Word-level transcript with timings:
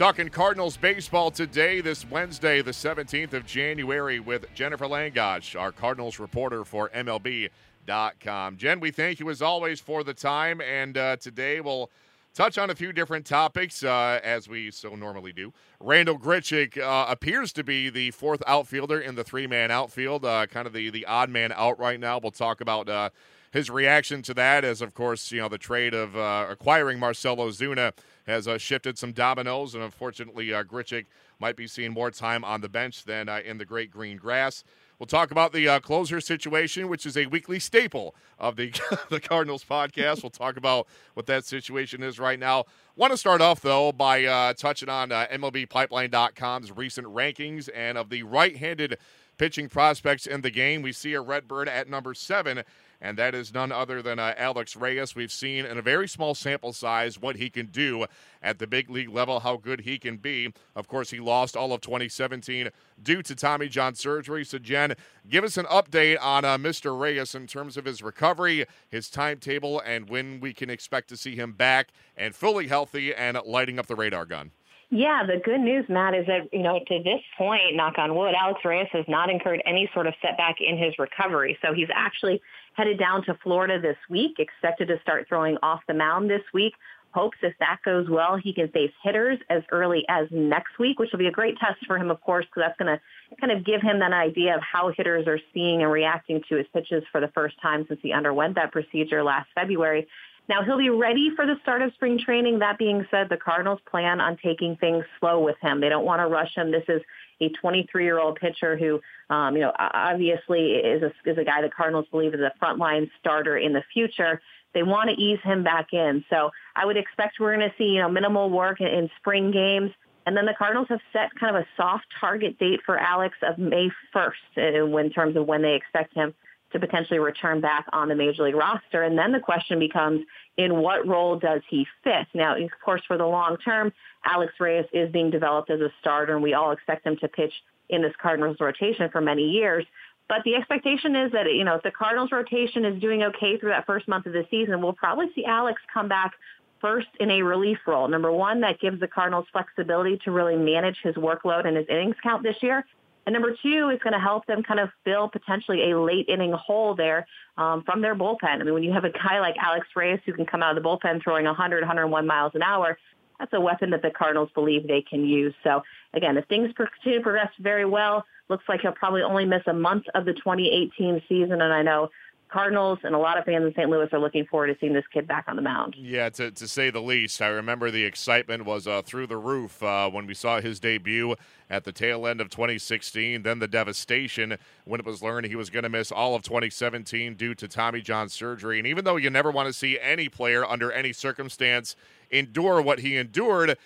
Talking 0.00 0.30
Cardinals 0.30 0.78
baseball 0.78 1.30
today, 1.30 1.82
this 1.82 2.08
Wednesday, 2.08 2.62
the 2.62 2.70
17th 2.70 3.34
of 3.34 3.44
January, 3.44 4.18
with 4.18 4.46
Jennifer 4.54 4.86
Langosch, 4.86 5.60
our 5.60 5.72
Cardinals 5.72 6.18
reporter 6.18 6.64
for 6.64 6.88
MLB.com. 6.88 8.56
Jen, 8.56 8.80
we 8.80 8.90
thank 8.92 9.20
you 9.20 9.28
as 9.28 9.42
always 9.42 9.78
for 9.78 10.02
the 10.02 10.14
time, 10.14 10.62
and 10.62 10.96
uh, 10.96 11.16
today 11.16 11.60
we'll 11.60 11.90
touch 12.32 12.56
on 12.56 12.70
a 12.70 12.74
few 12.74 12.94
different 12.94 13.26
topics 13.26 13.84
uh, 13.84 14.20
as 14.24 14.48
we 14.48 14.70
so 14.70 14.94
normally 14.94 15.34
do. 15.34 15.52
Randal 15.80 16.18
Grichuk 16.18 16.78
uh, 16.78 17.04
appears 17.06 17.52
to 17.52 17.62
be 17.62 17.90
the 17.90 18.10
fourth 18.12 18.42
outfielder 18.46 18.98
in 18.98 19.16
the 19.16 19.22
three-man 19.22 19.70
outfield, 19.70 20.24
uh, 20.24 20.46
kind 20.46 20.66
of 20.66 20.72
the 20.72 20.88
the 20.88 21.04
odd 21.04 21.28
man 21.28 21.52
out 21.54 21.78
right 21.78 22.00
now. 22.00 22.18
We'll 22.18 22.30
talk 22.30 22.62
about 22.62 22.88
uh, 22.88 23.10
his 23.50 23.70
reaction 23.70 24.22
to 24.22 24.34
that, 24.34 24.64
as 24.64 24.80
of 24.80 24.94
course 24.94 25.32
you 25.32 25.40
know 25.40 25.48
the 25.48 25.58
trade 25.58 25.94
of 25.94 26.16
uh, 26.16 26.46
acquiring 26.48 26.98
Marcell 26.98 27.36
Ozuna 27.36 27.92
has 28.26 28.46
uh, 28.46 28.58
shifted 28.58 28.98
some 28.98 29.12
dominoes, 29.12 29.74
and 29.74 29.82
unfortunately 29.82 30.52
uh, 30.52 30.62
Grichuk 30.62 31.06
might 31.38 31.56
be 31.56 31.66
seeing 31.66 31.92
more 31.92 32.10
time 32.10 32.44
on 32.44 32.60
the 32.60 32.68
bench 32.68 33.04
than 33.04 33.28
in 33.28 33.58
the 33.58 33.64
great 33.64 33.90
green 33.90 34.16
grass. 34.16 34.62
We'll 35.00 35.06
talk 35.06 35.30
about 35.30 35.54
the 35.54 35.66
uh, 35.66 35.80
closer 35.80 36.20
situation, 36.20 36.86
which 36.88 37.06
is 37.06 37.16
a 37.16 37.24
weekly 37.24 37.58
staple 37.58 38.14
of 38.38 38.56
the 38.56 38.70
the 39.08 39.18
Cardinals 39.18 39.64
podcast. 39.64 40.22
We'll 40.22 40.28
talk 40.28 40.58
about 40.58 40.86
what 41.14 41.24
that 41.24 41.46
situation 41.46 42.02
is 42.02 42.18
right 42.18 42.38
now. 42.38 42.66
Want 42.96 43.10
to 43.12 43.16
start 43.16 43.40
off 43.40 43.62
though 43.62 43.92
by 43.92 44.26
uh, 44.26 44.52
touching 44.52 44.90
on 44.90 45.10
uh, 45.10 45.26
MLBPipeline.com's 45.32 46.76
recent 46.76 47.06
rankings 47.06 47.70
and 47.74 47.96
of 47.96 48.10
the 48.10 48.24
right-handed 48.24 48.98
pitching 49.38 49.70
prospects 49.70 50.26
in 50.26 50.42
the 50.42 50.50
game. 50.50 50.82
We 50.82 50.92
see 50.92 51.14
a 51.14 51.22
Redbird 51.22 51.66
at 51.66 51.88
number 51.88 52.12
seven 52.12 52.62
and 53.00 53.16
that 53.18 53.34
is 53.34 53.52
none 53.54 53.72
other 53.72 54.02
than 54.02 54.18
uh, 54.18 54.34
Alex 54.36 54.76
Reyes. 54.76 55.14
We've 55.14 55.32
seen 55.32 55.64
in 55.64 55.78
a 55.78 55.82
very 55.82 56.06
small 56.06 56.34
sample 56.34 56.72
size 56.72 57.18
what 57.18 57.36
he 57.36 57.48
can 57.48 57.66
do 57.66 58.06
at 58.42 58.58
the 58.58 58.66
big 58.66 58.90
league 58.90 59.10
level, 59.10 59.40
how 59.40 59.56
good 59.56 59.80
he 59.80 59.98
can 59.98 60.18
be. 60.18 60.52
Of 60.76 60.88
course, 60.88 61.10
he 61.10 61.20
lost 61.20 61.56
all 61.56 61.72
of 61.72 61.80
2017 61.80 62.68
due 63.02 63.22
to 63.22 63.34
Tommy 63.34 63.68
John 63.68 63.94
surgery. 63.94 64.44
So, 64.44 64.58
Jen, 64.58 64.94
give 65.28 65.44
us 65.44 65.56
an 65.56 65.66
update 65.66 66.18
on 66.20 66.44
uh, 66.44 66.58
Mr. 66.58 66.98
Reyes 66.98 67.34
in 67.34 67.46
terms 67.46 67.76
of 67.76 67.84
his 67.84 68.02
recovery, 68.02 68.66
his 68.88 69.08
timetable, 69.08 69.80
and 69.80 70.08
when 70.08 70.40
we 70.40 70.52
can 70.52 70.70
expect 70.70 71.08
to 71.08 71.16
see 71.16 71.36
him 71.36 71.52
back 71.52 71.88
and 72.16 72.34
fully 72.34 72.68
healthy 72.68 73.14
and 73.14 73.38
lighting 73.44 73.78
up 73.78 73.86
the 73.86 73.96
radar 73.96 74.26
gun. 74.26 74.52
Yeah, 74.92 75.22
the 75.24 75.36
good 75.36 75.60
news, 75.60 75.84
Matt, 75.88 76.14
is 76.14 76.26
that, 76.26 76.52
you 76.52 76.64
know, 76.64 76.80
to 76.80 77.02
this 77.02 77.20
point, 77.38 77.76
knock 77.76 77.96
on 77.96 78.16
wood, 78.16 78.34
Alex 78.34 78.60
Reyes 78.64 78.88
has 78.90 79.04
not 79.06 79.30
incurred 79.30 79.62
any 79.64 79.88
sort 79.94 80.08
of 80.08 80.14
setback 80.20 80.56
in 80.60 80.76
his 80.76 80.98
recovery. 80.98 81.56
So 81.62 81.72
he's 81.72 81.88
actually 81.94 82.42
headed 82.74 82.98
down 82.98 83.24
to 83.26 83.38
Florida 83.40 83.80
this 83.80 83.96
week, 84.08 84.40
expected 84.40 84.88
to 84.88 84.98
start 85.00 85.28
throwing 85.28 85.58
off 85.62 85.80
the 85.86 85.94
mound 85.94 86.28
this 86.28 86.42
week. 86.52 86.72
Hopes 87.12 87.38
if 87.42 87.54
that 87.60 87.78
goes 87.84 88.08
well, 88.08 88.36
he 88.36 88.52
can 88.52 88.68
face 88.68 88.92
hitters 89.02 89.38
as 89.48 89.62
early 89.70 90.04
as 90.08 90.26
next 90.30 90.78
week, 90.78 90.98
which 90.98 91.10
will 91.12 91.18
be 91.18 91.26
a 91.26 91.32
great 91.32 91.56
test 91.58 91.84
for 91.86 91.96
him, 91.96 92.10
of 92.10 92.20
course, 92.20 92.46
because 92.46 92.68
that's 92.68 92.78
going 92.78 92.96
to 92.96 93.00
kind 93.40 93.52
of 93.52 93.64
give 93.64 93.82
him 93.82 94.00
that 94.00 94.12
idea 94.12 94.54
of 94.56 94.60
how 94.60 94.92
hitters 94.96 95.26
are 95.28 95.40
seeing 95.54 95.82
and 95.82 95.90
reacting 95.90 96.40
to 96.48 96.56
his 96.56 96.66
pitches 96.72 97.04
for 97.12 97.20
the 97.20 97.28
first 97.28 97.56
time 97.62 97.84
since 97.88 98.00
he 98.02 98.12
underwent 98.12 98.56
that 98.56 98.72
procedure 98.72 99.22
last 99.22 99.48
February. 99.54 100.06
Now 100.50 100.64
he'll 100.64 100.78
be 100.78 100.90
ready 100.90 101.30
for 101.36 101.46
the 101.46 101.54
start 101.62 101.80
of 101.80 101.92
spring 101.94 102.18
training. 102.18 102.58
That 102.58 102.76
being 102.76 103.06
said, 103.08 103.28
the 103.28 103.36
Cardinals 103.36 103.78
plan 103.88 104.20
on 104.20 104.36
taking 104.36 104.74
things 104.74 105.04
slow 105.20 105.38
with 105.38 105.54
him. 105.62 105.80
They 105.80 105.88
don't 105.88 106.04
want 106.04 106.18
to 106.18 106.26
rush 106.26 106.56
him. 106.56 106.72
This 106.72 106.82
is 106.88 107.00
a 107.40 107.50
23 107.50 108.02
year 108.02 108.18
old 108.18 108.34
pitcher 108.34 108.76
who, 108.76 109.00
um, 109.32 109.54
you 109.54 109.62
know, 109.62 109.72
obviously 109.78 110.72
is 110.72 111.04
a, 111.04 111.12
is 111.24 111.38
a 111.38 111.44
guy 111.44 111.62
the 111.62 111.70
Cardinals 111.70 112.06
believe 112.10 112.34
is 112.34 112.40
a 112.40 112.52
frontline 112.60 113.08
starter 113.20 113.56
in 113.56 113.72
the 113.72 113.84
future. 113.94 114.42
They 114.74 114.82
want 114.82 115.08
to 115.10 115.14
ease 115.14 115.38
him 115.44 115.62
back 115.62 115.92
in. 115.92 116.24
So 116.28 116.50
I 116.74 116.84
would 116.84 116.96
expect 116.96 117.38
we're 117.38 117.56
going 117.56 117.70
to 117.70 117.74
see, 117.78 117.84
you 117.84 118.00
know, 118.00 118.10
minimal 118.10 118.50
work 118.50 118.80
in, 118.80 118.88
in 118.88 119.08
spring 119.20 119.52
games. 119.52 119.92
And 120.26 120.36
then 120.36 120.46
the 120.46 120.54
Cardinals 120.58 120.88
have 120.88 121.00
set 121.12 121.30
kind 121.38 121.54
of 121.54 121.62
a 121.62 121.66
soft 121.76 122.06
target 122.20 122.58
date 122.58 122.80
for 122.84 122.98
Alex 122.98 123.36
of 123.42 123.56
May 123.56 123.88
1st 124.12 124.32
uh, 124.56 124.96
in 124.96 125.10
terms 125.10 125.36
of 125.36 125.46
when 125.46 125.62
they 125.62 125.74
expect 125.76 126.12
him 126.12 126.34
to 126.72 126.78
potentially 126.78 127.18
return 127.18 127.60
back 127.60 127.86
on 127.92 128.08
the 128.08 128.14
major 128.14 128.44
league 128.44 128.54
roster. 128.54 129.02
And 129.02 129.18
then 129.18 129.32
the 129.32 129.40
question 129.40 129.78
becomes, 129.78 130.24
in 130.56 130.76
what 130.76 131.06
role 131.06 131.38
does 131.38 131.62
he 131.68 131.86
fit? 132.04 132.26
Now, 132.34 132.56
of 132.56 132.70
course, 132.84 133.02
for 133.06 133.16
the 133.16 133.26
long 133.26 133.56
term, 133.56 133.92
Alex 134.24 134.52
Reyes 134.60 134.86
is 134.92 135.10
being 135.10 135.30
developed 135.30 135.70
as 135.70 135.80
a 135.80 135.90
starter, 136.00 136.34
and 136.34 136.42
we 136.42 136.54
all 136.54 136.72
expect 136.72 137.06
him 137.06 137.16
to 137.18 137.28
pitch 137.28 137.52
in 137.88 138.02
this 138.02 138.12
Cardinals 138.20 138.58
rotation 138.60 139.10
for 139.10 139.20
many 139.20 139.42
years. 139.42 139.84
But 140.28 140.44
the 140.44 140.54
expectation 140.54 141.16
is 141.16 141.32
that, 141.32 141.46
you 141.52 141.64
know, 141.64 141.74
if 141.74 141.82
the 141.82 141.90
Cardinals 141.90 142.30
rotation 142.30 142.84
is 142.84 143.00
doing 143.00 143.24
okay 143.24 143.58
through 143.58 143.70
that 143.70 143.86
first 143.86 144.06
month 144.06 144.26
of 144.26 144.32
the 144.32 144.46
season, 144.48 144.80
we'll 144.80 144.92
probably 144.92 145.26
see 145.34 145.44
Alex 145.44 145.82
come 145.92 146.08
back 146.08 146.34
first 146.80 147.08
in 147.18 147.30
a 147.30 147.42
relief 147.42 147.78
role. 147.86 148.06
Number 148.06 148.30
one, 148.30 148.60
that 148.60 148.78
gives 148.78 149.00
the 149.00 149.08
Cardinals 149.08 149.46
flexibility 149.52 150.18
to 150.24 150.30
really 150.30 150.56
manage 150.56 150.98
his 151.02 151.16
workload 151.16 151.66
and 151.66 151.76
his 151.76 151.86
innings 151.88 152.16
count 152.22 152.44
this 152.44 152.56
year. 152.62 152.86
And 153.30 153.34
number 153.34 153.56
two 153.62 153.90
is 153.94 154.00
going 154.02 154.12
to 154.12 154.18
help 154.18 154.44
them 154.46 154.64
kind 154.64 154.80
of 154.80 154.88
fill 155.04 155.28
potentially 155.28 155.92
a 155.92 156.00
late 156.00 156.28
inning 156.28 156.50
hole 156.50 156.96
there 156.96 157.28
um, 157.56 157.84
from 157.84 158.02
their 158.02 158.16
bullpen. 158.16 158.60
I 158.60 158.64
mean, 158.64 158.74
when 158.74 158.82
you 158.82 158.92
have 158.92 159.04
a 159.04 159.10
guy 159.10 159.38
like 159.38 159.54
Alex 159.56 159.86
Reyes 159.94 160.18
who 160.26 160.32
can 160.32 160.46
come 160.46 160.64
out 160.64 160.76
of 160.76 160.82
the 160.82 160.88
bullpen 160.88 161.22
throwing 161.22 161.44
100, 161.44 161.80
101 161.82 162.26
miles 162.26 162.50
an 162.56 162.62
hour, 162.62 162.98
that's 163.38 163.52
a 163.52 163.60
weapon 163.60 163.90
that 163.90 164.02
the 164.02 164.10
Cardinals 164.10 164.48
believe 164.52 164.88
they 164.88 165.04
can 165.08 165.24
use. 165.24 165.54
So 165.62 165.82
again, 166.12 166.36
if 166.38 166.48
things 166.48 166.72
continue 166.76 167.20
to 167.20 167.22
progress 167.22 167.52
very 167.60 167.84
well, 167.84 168.24
looks 168.48 168.64
like 168.68 168.80
he'll 168.80 168.90
probably 168.90 169.22
only 169.22 169.44
miss 169.44 169.62
a 169.68 169.72
month 169.72 170.06
of 170.16 170.24
the 170.24 170.32
2018 170.32 171.22
season. 171.28 171.62
And 171.62 171.72
I 171.72 171.82
know 171.82 172.08
Cardinals 172.50 172.98
and 173.04 173.14
a 173.14 173.18
lot 173.18 173.38
of 173.38 173.44
fans 173.44 173.64
in 173.64 173.72
St. 173.74 173.88
Louis 173.88 174.08
are 174.12 174.18
looking 174.18 174.46
forward 174.46 174.68
to 174.68 174.76
seeing 174.80 174.92
this 174.92 175.04
kid 175.12 175.26
back 175.26 175.44
on 175.48 175.56
the 175.56 175.62
mound. 175.62 175.94
Yeah, 175.96 176.28
to, 176.30 176.50
to 176.50 176.68
say 176.68 176.90
the 176.90 177.00
least. 177.00 177.40
I 177.40 177.48
remember 177.48 177.90
the 177.90 178.04
excitement 178.04 178.64
was 178.64 178.86
uh, 178.86 179.02
through 179.02 179.28
the 179.28 179.36
roof 179.36 179.82
uh, 179.82 180.10
when 180.10 180.26
we 180.26 180.34
saw 180.34 180.60
his 180.60 180.80
debut 180.80 181.36
at 181.68 181.84
the 181.84 181.92
tail 181.92 182.26
end 182.26 182.40
of 182.40 182.50
2016. 182.50 183.42
Then 183.42 183.58
the 183.58 183.68
devastation 183.68 184.58
when 184.84 185.00
it 185.00 185.06
was 185.06 185.22
learned 185.22 185.46
he 185.46 185.56
was 185.56 185.70
going 185.70 185.84
to 185.84 185.88
miss 185.88 186.10
all 186.10 186.34
of 186.34 186.42
2017 186.42 187.34
due 187.34 187.54
to 187.54 187.68
Tommy 187.68 188.00
John 188.00 188.28
surgery. 188.28 188.78
And 188.78 188.86
even 188.86 189.04
though 189.04 189.16
you 189.16 189.30
never 189.30 189.50
want 189.50 189.68
to 189.68 189.72
see 189.72 189.98
any 190.00 190.28
player 190.28 190.64
under 190.64 190.90
any 190.90 191.12
circumstance 191.12 191.94
endure 192.30 192.82
what 192.82 193.00
he 193.00 193.16
endured, 193.16 193.76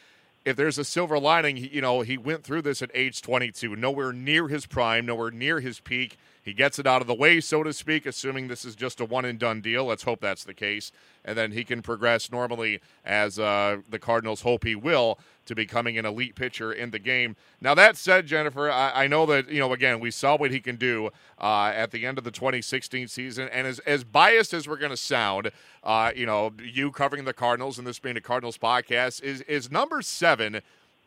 if 0.44 0.56
there's 0.56 0.78
a 0.78 0.84
silver 0.84 1.18
lining, 1.18 1.56
you 1.56 1.80
know, 1.80 2.02
he 2.02 2.18
went 2.18 2.44
through 2.44 2.62
this 2.62 2.82
at 2.82 2.90
age 2.92 3.22
22, 3.22 3.76
nowhere 3.76 4.12
near 4.12 4.48
his 4.48 4.66
prime, 4.66 5.06
nowhere 5.06 5.30
near 5.30 5.60
his 5.60 5.80
peak. 5.80 6.18
He 6.42 6.52
gets 6.52 6.78
it 6.78 6.86
out 6.86 7.00
of 7.00 7.06
the 7.06 7.14
way, 7.14 7.40
so 7.40 7.62
to 7.62 7.72
speak, 7.72 8.04
assuming 8.04 8.48
this 8.48 8.66
is 8.66 8.76
just 8.76 9.00
a 9.00 9.06
one 9.06 9.24
and 9.24 9.38
done 9.38 9.62
deal. 9.62 9.86
Let's 9.86 10.02
hope 10.02 10.20
that's 10.20 10.44
the 10.44 10.52
case. 10.52 10.92
And 11.24 11.38
then 11.38 11.52
he 11.52 11.64
can 11.64 11.80
progress 11.80 12.30
normally 12.30 12.80
as 13.02 13.38
uh, 13.38 13.78
the 13.88 13.98
Cardinals 13.98 14.42
hope 14.42 14.64
he 14.64 14.74
will 14.74 15.18
to 15.46 15.54
becoming 15.54 15.98
an 15.98 16.06
elite 16.06 16.34
pitcher 16.34 16.72
in 16.72 16.90
the 16.90 16.98
game. 16.98 17.36
Now, 17.60 17.74
that 17.74 17.96
said, 17.96 18.26
Jennifer, 18.26 18.70
I, 18.70 19.04
I 19.04 19.06
know 19.06 19.26
that, 19.26 19.48
you 19.48 19.60
know, 19.60 19.72
again, 19.72 20.00
we 20.00 20.10
saw 20.10 20.36
what 20.36 20.50
he 20.50 20.60
can 20.60 20.76
do 20.76 21.10
uh, 21.40 21.72
at 21.74 21.90
the 21.90 22.06
end 22.06 22.18
of 22.18 22.24
the 22.24 22.30
2016 22.30 23.08
season. 23.08 23.48
And 23.52 23.66
as, 23.66 23.78
as 23.80 24.04
biased 24.04 24.54
as 24.54 24.68
we're 24.68 24.76
going 24.76 24.90
to 24.90 24.96
sound, 24.96 25.50
uh, 25.82 26.12
you 26.14 26.26
know, 26.26 26.52
you 26.62 26.90
covering 26.90 27.24
the 27.24 27.32
Cardinals 27.32 27.78
and 27.78 27.86
this 27.86 27.98
being 27.98 28.16
a 28.16 28.20
Cardinals 28.20 28.58
podcast, 28.58 29.22
is, 29.22 29.42
is 29.42 29.70
number 29.70 30.02
seven 30.02 30.60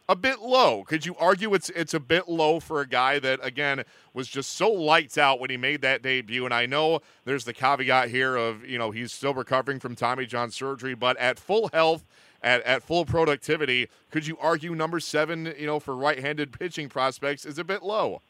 a 0.10 0.16
bit 0.16 0.40
low. 0.40 0.84
Could 0.84 1.06
you 1.06 1.16
argue 1.20 1.54
it's 1.54 1.70
it's 1.72 1.94
a 1.94 2.00
bit 2.00 2.30
low 2.30 2.60
for 2.60 2.80
a 2.80 2.88
guy 2.88 3.20
that 3.20 3.40
again 3.44 3.84
was 4.14 4.28
just 4.28 4.54
so 4.54 4.72
lights 4.72 5.18
out 5.18 5.40
when 5.40 5.50
he 5.50 5.58
made 5.58 5.82
that 5.82 6.02
debut? 6.02 6.46
And 6.46 6.54
I 6.54 6.66
know 6.66 7.02
there's 7.26 7.44
the 7.44 7.54
caveat 7.54 8.10
here 8.10 8.36
of 8.36 8.66
you 8.66 8.78
know 8.78 8.92
he's 8.92 9.12
still 9.12 9.34
recovering 9.34 9.80
from 9.80 9.96
Tommy 9.96 10.26
John 10.26 10.50
surgery, 10.50 10.96
but 10.96 11.18
at 11.18 11.38
full 11.40 11.70
health, 11.74 12.06
at 12.48 12.62
at 12.64 12.84
full 12.84 13.06
productivity, 13.06 13.90
could 14.10 14.26
you 14.26 14.38
argue 14.40 14.74
number 14.74 15.00
seven, 15.00 15.54
you 15.58 15.66
know, 15.66 15.80
for 15.80 15.96
right-handed 15.96 16.58
pitching 16.58 16.88
prospects 16.88 17.46
is 17.46 17.60
a 17.60 17.64
bit 17.64 17.84
low? 17.84 18.22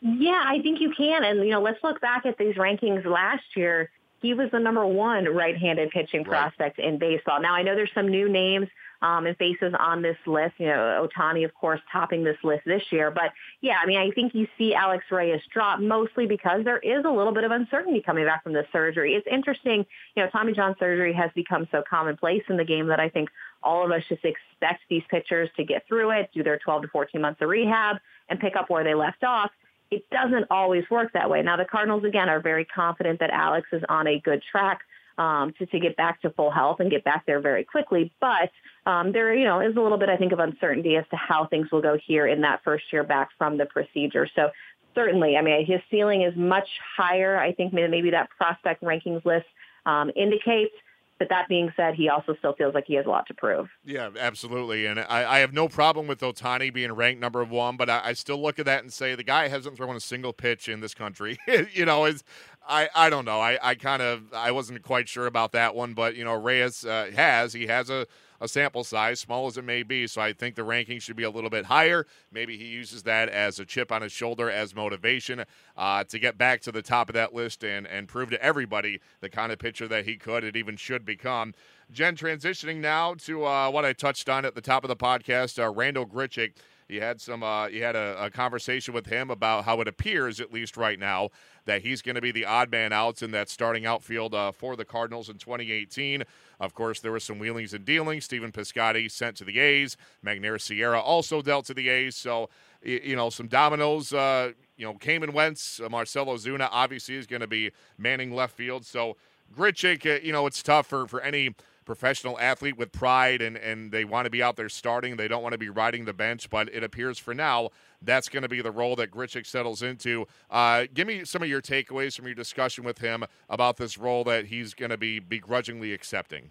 Yeah, 0.00 0.42
I 0.44 0.60
think 0.62 0.80
you 0.80 0.92
can. 0.96 1.24
And 1.24 1.40
you 1.40 1.50
know, 1.50 1.62
let's 1.62 1.82
look 1.82 2.00
back 2.00 2.24
at 2.24 2.38
these 2.38 2.54
rankings 2.54 3.04
last 3.04 3.44
year. 3.56 3.90
He 4.22 4.32
was 4.32 4.50
the 4.52 4.60
number 4.60 4.86
one 4.86 5.24
right-handed 5.24 5.90
pitching 5.90 6.22
right. 6.22 6.28
prospect 6.28 6.78
in 6.78 6.98
baseball. 6.98 7.42
Now 7.42 7.54
I 7.54 7.62
know 7.62 7.74
there's 7.74 7.90
some 7.94 8.08
new 8.08 8.28
names 8.28 8.68
um, 9.02 9.26
and 9.26 9.36
faces 9.36 9.74
on 9.78 10.00
this 10.02 10.16
list. 10.26 10.54
You 10.58 10.66
know, 10.66 11.06
Ohtani, 11.06 11.44
of 11.44 11.52
course, 11.54 11.80
topping 11.92 12.24
this 12.24 12.38
list 12.42 12.62
this 12.64 12.82
year. 12.90 13.10
But 13.10 13.32
yeah, 13.60 13.76
I 13.82 13.86
mean, 13.86 13.98
I 13.98 14.10
think 14.10 14.34
you 14.34 14.46
see 14.56 14.74
Alex 14.74 15.04
Reyes 15.10 15.42
drop 15.52 15.78
mostly 15.78 16.26
because 16.26 16.64
there 16.64 16.78
is 16.78 17.04
a 17.04 17.10
little 17.10 17.32
bit 17.32 17.44
of 17.44 17.50
uncertainty 17.50 18.00
coming 18.00 18.24
back 18.24 18.42
from 18.42 18.54
this 18.54 18.66
surgery. 18.72 19.14
It's 19.14 19.26
interesting, 19.30 19.84
you 20.16 20.22
know, 20.22 20.30
Tommy 20.30 20.54
John 20.54 20.74
surgery 20.78 21.12
has 21.12 21.30
become 21.34 21.68
so 21.70 21.82
commonplace 21.88 22.44
in 22.48 22.56
the 22.56 22.64
game 22.64 22.86
that 22.86 23.00
I 23.00 23.10
think 23.10 23.28
all 23.64 23.84
of 23.84 23.90
us 23.90 24.02
just 24.08 24.24
expect 24.24 24.82
these 24.88 25.02
pitchers 25.10 25.48
to 25.56 25.64
get 25.64 25.86
through 25.88 26.10
it, 26.10 26.30
do 26.34 26.42
their 26.42 26.58
12 26.58 26.82
to 26.82 26.88
14 26.88 27.20
months 27.20 27.40
of 27.40 27.48
rehab, 27.48 27.96
and 28.28 28.38
pick 28.38 28.56
up 28.56 28.70
where 28.70 28.84
they 28.84 28.94
left 28.94 29.24
off. 29.24 29.50
it 29.90 30.08
doesn't 30.10 30.46
always 30.50 30.84
work 30.90 31.12
that 31.12 31.30
way. 31.30 31.42
Now, 31.42 31.56
the 31.56 31.64
Cardinals, 31.64 32.04
again, 32.04 32.28
are 32.28 32.40
very 32.40 32.64
confident 32.64 33.20
that 33.20 33.30
Alex 33.30 33.68
is 33.72 33.82
on 33.88 34.06
a 34.06 34.18
good 34.18 34.42
track 34.50 34.80
um, 35.18 35.52
to, 35.58 35.66
to 35.66 35.78
get 35.78 35.96
back 35.96 36.20
to 36.22 36.30
full 36.30 36.50
health 36.50 36.80
and 36.80 36.90
get 36.90 37.04
back 37.04 37.24
there 37.26 37.40
very 37.40 37.64
quickly. 37.64 38.12
But 38.20 38.50
um, 38.86 39.12
there, 39.12 39.34
you 39.34 39.44
know, 39.44 39.60
is 39.60 39.76
a 39.76 39.80
little 39.80 39.98
bit, 39.98 40.08
I 40.08 40.16
think, 40.16 40.32
of 40.32 40.38
uncertainty 40.38 40.96
as 40.96 41.04
to 41.10 41.16
how 41.16 41.46
things 41.46 41.70
will 41.70 41.82
go 41.82 41.96
here 42.04 42.26
in 42.26 42.40
that 42.42 42.62
first 42.64 42.84
year 42.92 43.04
back 43.04 43.30
from 43.38 43.56
the 43.56 43.66
procedure. 43.66 44.28
So 44.34 44.50
certainly, 44.94 45.36
I 45.36 45.42
mean, 45.42 45.64
his 45.66 45.80
ceiling 45.90 46.22
is 46.22 46.34
much 46.36 46.68
higher. 46.96 47.38
I 47.38 47.52
think 47.52 47.72
maybe 47.72 48.10
that 48.10 48.30
prospect 48.30 48.82
rankings 48.82 49.24
list 49.24 49.46
um, 49.86 50.10
indicates. 50.16 50.74
But 51.18 51.28
that 51.28 51.48
being 51.48 51.72
said, 51.76 51.94
he 51.94 52.08
also 52.08 52.34
still 52.38 52.54
feels 52.54 52.74
like 52.74 52.84
he 52.86 52.94
has 52.94 53.06
a 53.06 53.08
lot 53.08 53.26
to 53.28 53.34
prove. 53.34 53.68
Yeah, 53.84 54.10
absolutely. 54.18 54.86
And 54.86 54.98
I, 54.98 55.36
I 55.36 55.38
have 55.38 55.52
no 55.52 55.68
problem 55.68 56.08
with 56.08 56.20
Ohtani 56.20 56.74
being 56.74 56.92
ranked 56.92 57.20
number 57.20 57.44
one, 57.44 57.76
but 57.76 57.88
I, 57.88 58.00
I, 58.06 58.12
still 58.14 58.42
look 58.42 58.58
at 58.58 58.66
that 58.66 58.82
and 58.82 58.92
say 58.92 59.14
the 59.14 59.22
guy 59.22 59.46
hasn't 59.46 59.76
thrown 59.76 59.94
a 59.94 60.00
single 60.00 60.32
pitch 60.32 60.68
in 60.68 60.80
this 60.80 60.92
country. 60.92 61.38
you 61.72 61.84
know, 61.84 62.04
is 62.04 62.24
I, 62.68 62.88
I 62.94 63.10
don't 63.10 63.24
know. 63.24 63.40
I, 63.40 63.58
I 63.62 63.74
kind 63.76 64.02
of 64.02 64.32
I 64.32 64.50
wasn't 64.50 64.82
quite 64.82 65.08
sure 65.08 65.26
about 65.26 65.52
that 65.52 65.76
one, 65.76 65.94
but 65.94 66.16
you 66.16 66.24
know, 66.24 66.34
Reyes 66.34 66.84
uh, 66.84 67.10
has 67.14 67.52
he 67.52 67.66
has 67.68 67.90
a 67.90 68.06
a 68.40 68.48
sample 68.48 68.84
size, 68.84 69.20
small 69.20 69.46
as 69.46 69.56
it 69.56 69.64
may 69.64 69.82
be. 69.82 70.06
So 70.06 70.20
I 70.20 70.32
think 70.32 70.54
the 70.54 70.64
ranking 70.64 70.98
should 70.98 71.16
be 71.16 71.22
a 71.22 71.30
little 71.30 71.50
bit 71.50 71.66
higher. 71.66 72.06
Maybe 72.32 72.56
he 72.56 72.66
uses 72.66 73.02
that 73.04 73.28
as 73.28 73.58
a 73.58 73.64
chip 73.64 73.90
on 73.92 74.02
his 74.02 74.12
shoulder 74.12 74.50
as 74.50 74.74
motivation 74.74 75.44
uh, 75.76 76.04
to 76.04 76.18
get 76.18 76.38
back 76.38 76.60
to 76.62 76.72
the 76.72 76.82
top 76.82 77.08
of 77.08 77.14
that 77.14 77.34
list 77.34 77.64
and, 77.64 77.86
and 77.86 78.08
prove 78.08 78.30
to 78.30 78.42
everybody 78.42 79.00
the 79.20 79.28
kind 79.28 79.52
of 79.52 79.58
pitcher 79.58 79.88
that 79.88 80.04
he 80.04 80.16
could 80.16 80.44
and 80.44 80.56
even 80.56 80.76
should 80.76 81.04
become. 81.04 81.54
Jen, 81.90 82.16
transitioning 82.16 82.78
now 82.78 83.14
to 83.14 83.44
uh, 83.44 83.70
what 83.70 83.84
I 83.84 83.92
touched 83.92 84.28
on 84.28 84.44
at 84.44 84.54
the 84.54 84.60
top 84.60 84.84
of 84.84 84.88
the 84.88 84.96
podcast, 84.96 85.62
uh, 85.62 85.70
Randal 85.70 86.06
Grichuk. 86.06 86.52
He 86.88 86.96
had 86.96 87.20
some. 87.20 87.42
Uh, 87.42 87.68
he 87.68 87.78
had 87.78 87.96
a, 87.96 88.24
a, 88.24 88.30
conversation 88.30 88.92
with 88.92 89.06
him 89.06 89.30
about 89.30 89.64
how 89.64 89.80
it 89.80 89.88
appears, 89.88 90.38
at 90.38 90.52
least 90.52 90.76
right 90.76 90.98
now, 90.98 91.30
that 91.64 91.82
he's 91.82 92.02
going 92.02 92.14
to 92.14 92.20
be 92.20 92.30
the 92.30 92.44
odd 92.44 92.70
man 92.70 92.92
out 92.92 93.22
in 93.22 93.30
that 93.30 93.48
starting 93.48 93.86
outfield 93.86 94.34
uh, 94.34 94.52
for 94.52 94.76
the 94.76 94.84
Cardinals 94.84 95.28
in 95.30 95.38
2018. 95.38 96.24
Of 96.60 96.74
course, 96.74 97.00
there 97.00 97.10
were 97.10 97.20
some 97.20 97.38
wheelings 97.38 97.72
and 97.72 97.84
dealings. 97.84 98.24
Stephen 98.24 98.52
Piscotty 98.52 99.10
sent 99.10 99.36
to 99.38 99.44
the 99.44 99.58
A's. 99.58 99.96
Magneuris 100.24 100.62
Sierra 100.62 101.00
also 101.00 101.40
dealt 101.40 101.64
to 101.66 101.74
the 101.74 101.88
A's. 101.88 102.16
So, 102.16 102.50
you 102.82 103.16
know, 103.16 103.30
some 103.30 103.48
dominoes. 103.48 104.12
Uh, 104.12 104.52
you 104.76 104.84
know, 104.84 104.94
came 104.94 105.22
and 105.22 105.32
went. 105.32 105.80
Uh, 105.82 105.88
Marcell 105.88 106.26
Ozuna 106.26 106.68
obviously 106.70 107.16
is 107.16 107.26
going 107.26 107.40
to 107.40 107.46
be 107.46 107.70
manning 107.96 108.34
left 108.34 108.56
field. 108.56 108.84
So, 108.84 109.16
Grichuk, 109.56 110.04
uh, 110.04 110.20
you 110.22 110.32
know, 110.32 110.46
it's 110.46 110.62
tough 110.62 110.86
for 110.86 111.06
for 111.06 111.20
any 111.20 111.54
professional 111.84 112.38
athlete 112.38 112.76
with 112.76 112.92
pride 112.92 113.42
and, 113.42 113.56
and 113.56 113.92
they 113.92 114.04
want 114.04 114.24
to 114.26 114.30
be 114.30 114.42
out 114.42 114.56
there 114.56 114.68
starting. 114.68 115.16
They 115.16 115.28
don't 115.28 115.42
want 115.42 115.52
to 115.52 115.58
be 115.58 115.68
riding 115.68 116.04
the 116.04 116.12
bench, 116.12 116.50
but 116.50 116.72
it 116.72 116.82
appears 116.82 117.18
for 117.18 117.34
now 117.34 117.70
that's 118.02 118.28
going 118.28 118.42
to 118.42 118.48
be 118.48 118.60
the 118.60 118.70
role 118.70 118.96
that 118.96 119.10
Grichuk 119.10 119.46
settles 119.46 119.82
into. 119.82 120.26
Uh, 120.50 120.84
give 120.92 121.06
me 121.06 121.24
some 121.24 121.42
of 121.42 121.48
your 121.48 121.62
takeaways 121.62 122.16
from 122.16 122.26
your 122.26 122.34
discussion 122.34 122.84
with 122.84 122.98
him 122.98 123.24
about 123.48 123.76
this 123.76 123.98
role 123.98 124.24
that 124.24 124.46
he's 124.46 124.74
going 124.74 124.90
to 124.90 124.98
be 124.98 125.18
begrudgingly 125.18 125.92
accepting. 125.92 126.50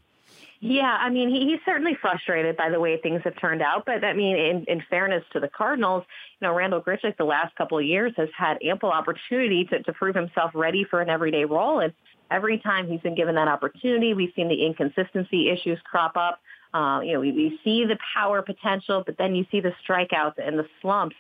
Yeah, 0.66 0.98
I 0.98 1.10
mean, 1.10 1.30
he, 1.30 1.42
he's 1.42 1.60
certainly 1.66 1.98
frustrated 2.02 2.56
by 2.56 2.70
the 2.70 2.80
way 2.80 2.98
things 2.98 3.22
have 3.26 3.38
turned 3.40 3.62
out. 3.62 3.84
But 3.86 4.06
I 4.06 4.14
mean, 4.14 4.38
in, 4.38 4.66
in 4.70 4.82
fairness 4.90 5.24
to 5.34 5.42
the 5.42 5.50
Cardinals, 5.50 6.06
you 6.40 6.48
know, 6.48 6.56
Randal 6.56 6.82
Grichuk 6.82 7.18
the 7.18 7.26
last 7.26 7.54
couple 7.58 7.78
of 7.78 7.84
years 7.84 8.14
has 8.16 8.30
had 8.38 8.58
ample 8.64 8.90
opportunity 8.90 9.66
to, 9.66 9.84
to 9.84 9.92
prove 9.92 10.16
himself 10.16 10.52
ready 10.54 10.86
for 10.90 11.02
an 11.02 11.10
everyday 11.10 11.44
role. 11.44 11.82
And 11.82 11.92
every 12.32 12.60
time 12.60 12.88
he's 12.88 13.02
been 13.02 13.16
given 13.16 13.36
that 13.36 13.48
opportunity, 13.48 14.14
we've 14.14 14.34
seen 14.36 14.48
the 14.48 14.66
inconsistency 14.66 15.50
issues 15.50 15.80
crop 15.84 16.16
up. 16.16 16.40
Uh, 16.74 17.02
you 17.02 17.14
know, 17.14 17.20
we, 17.20 17.32
we 17.32 17.60
see 17.64 17.86
the 17.86 17.98
power 18.16 18.42
potential, 18.42 19.04
but 19.06 19.18
then 19.18 19.36
you 19.36 19.46
see 19.52 19.60
the 19.60 19.74
strikeouts 19.88 20.36
and 20.38 20.58
the 20.58 20.66
slumps. 20.82 21.16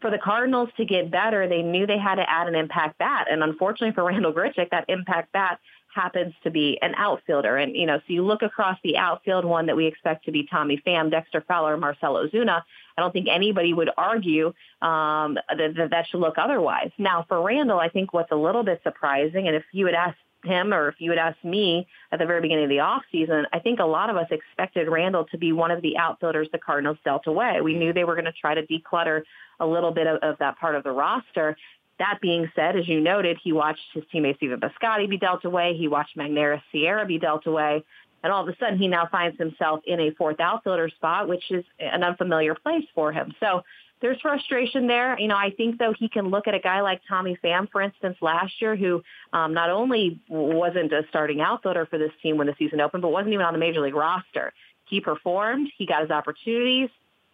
For 0.00 0.10
the 0.10 0.18
Cardinals 0.18 0.70
to 0.76 0.84
get 0.84 1.10
better, 1.10 1.48
they 1.48 1.62
knew 1.62 1.86
they 1.86 1.98
had 1.98 2.14
to 2.14 2.30
add 2.30 2.48
an 2.48 2.54
impact 2.54 2.98
bat. 2.98 3.26
And 3.30 3.42
unfortunately 3.42 3.94
for 3.94 4.04
Randal 4.08 4.32
Grichuk, 4.32 4.70
that 4.70 4.86
impact 4.88 5.32
bat 5.32 5.58
happens 5.94 6.34
to 6.44 6.50
be 6.50 6.78
an 6.80 6.94
outfielder. 6.96 7.56
And, 7.56 7.74
you 7.74 7.86
know, 7.86 7.98
so 7.98 8.04
you 8.12 8.24
look 8.24 8.42
across 8.42 8.78
the 8.84 8.96
outfield, 8.96 9.44
one 9.44 9.66
that 9.66 9.76
we 9.76 9.86
expect 9.86 10.24
to 10.26 10.32
be 10.32 10.46
Tommy 10.46 10.80
Pham, 10.86 11.10
Dexter 11.10 11.42
Fowler, 11.46 11.76
Marcell 11.76 12.14
Ozuna. 12.14 12.62
I 12.96 13.00
don't 13.00 13.12
think 13.12 13.26
anybody 13.28 13.72
would 13.72 13.90
argue 13.96 14.48
um, 14.80 15.38
that, 15.48 15.74
that 15.76 15.90
that 15.90 16.06
should 16.08 16.20
look 16.20 16.38
otherwise. 16.38 16.90
Now, 16.98 17.24
for 17.28 17.42
Randal, 17.42 17.78
I 17.78 17.88
think 17.88 18.12
what's 18.12 18.32
a 18.32 18.36
little 18.36 18.62
bit 18.62 18.80
surprising, 18.82 19.48
and 19.48 19.56
if 19.56 19.64
you 19.72 19.86
had 19.86 19.94
asked 19.94 20.18
him 20.44 20.72
or 20.72 20.88
if 20.88 20.96
you 20.98 21.10
had 21.10 21.18
asked 21.18 21.44
me 21.44 21.86
at 22.12 22.18
the 22.18 22.26
very 22.26 22.40
beginning 22.40 22.64
of 22.64 22.70
the 22.70 22.80
off 22.80 23.02
season, 23.10 23.46
I 23.52 23.58
think 23.58 23.80
a 23.80 23.84
lot 23.84 24.10
of 24.10 24.16
us 24.16 24.28
expected 24.30 24.88
Randal 24.88 25.24
to 25.26 25.38
be 25.38 25.52
one 25.52 25.70
of 25.70 25.82
the 25.82 25.96
outfielders 25.96 26.48
the 26.52 26.58
Cardinals 26.58 26.98
dealt 27.04 27.26
away. 27.26 27.60
We 27.60 27.74
knew 27.74 27.92
they 27.92 28.04
were 28.04 28.14
going 28.14 28.24
to 28.24 28.32
try 28.32 28.54
to 28.54 28.66
declutter 28.66 29.22
a 29.60 29.66
little 29.66 29.90
bit 29.90 30.06
of, 30.06 30.18
of 30.22 30.38
that 30.38 30.58
part 30.58 30.74
of 30.74 30.84
the 30.84 30.92
roster. 30.92 31.56
That 31.98 32.18
being 32.22 32.50
said, 32.54 32.76
as 32.76 32.88
you 32.88 33.00
noted, 33.00 33.38
he 33.42 33.52
watched 33.52 33.80
his 33.92 34.04
teammate 34.14 34.36
Stephen 34.36 34.60
Piscotty 34.60 35.08
be 35.08 35.18
dealt 35.18 35.44
away. 35.44 35.76
He 35.76 35.88
watched 35.88 36.16
Magneuris 36.16 36.62
Sierra 36.70 37.04
be 37.04 37.18
dealt 37.18 37.46
away. 37.46 37.84
And 38.22 38.32
all 38.32 38.42
of 38.42 38.48
a 38.48 38.56
sudden, 38.58 38.78
he 38.78 38.88
now 38.88 39.08
finds 39.10 39.38
himself 39.38 39.80
in 39.86 40.00
a 40.00 40.10
fourth 40.12 40.40
outfielder 40.40 40.88
spot, 40.90 41.28
which 41.28 41.50
is 41.50 41.64
an 41.78 42.02
unfamiliar 42.02 42.54
place 42.54 42.84
for 42.94 43.12
him. 43.12 43.32
So 43.40 43.62
there's 44.00 44.20
frustration 44.20 44.86
there. 44.86 45.18
You 45.18 45.28
know, 45.28 45.36
I 45.36 45.50
think 45.50 45.78
though 45.78 45.92
he 45.98 46.08
can 46.08 46.28
look 46.28 46.46
at 46.46 46.54
a 46.54 46.60
guy 46.60 46.80
like 46.80 47.00
Tommy 47.08 47.38
Pham, 47.42 47.68
for 47.70 47.82
instance, 47.82 48.16
last 48.20 48.60
year, 48.60 48.76
who 48.76 49.02
um, 49.32 49.54
not 49.54 49.70
only 49.70 50.20
wasn't 50.28 50.92
a 50.92 51.02
starting 51.08 51.40
outfielder 51.40 51.86
for 51.86 51.98
this 51.98 52.12
team 52.22 52.36
when 52.36 52.46
the 52.46 52.54
season 52.58 52.80
opened, 52.80 53.02
but 53.02 53.10
wasn't 53.10 53.32
even 53.32 53.44
on 53.44 53.52
the 53.52 53.58
major 53.58 53.80
league 53.80 53.94
roster. 53.94 54.52
He 54.86 55.00
performed, 55.00 55.70
he 55.76 55.86
got 55.86 56.02
his 56.02 56.10
opportunities, 56.10 56.88